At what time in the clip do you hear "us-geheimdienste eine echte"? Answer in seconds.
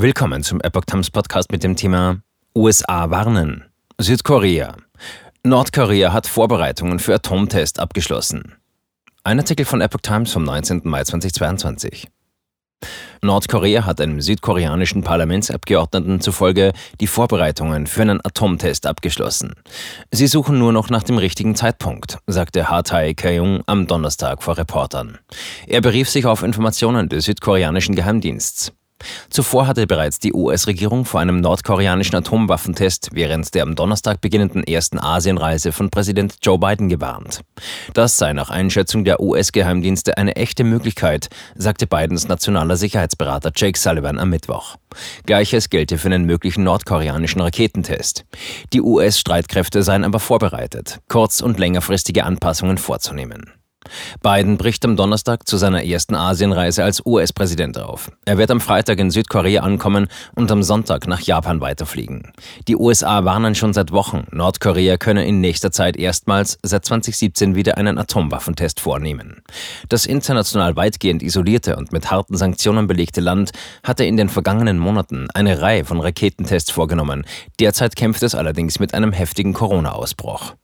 39.20-40.64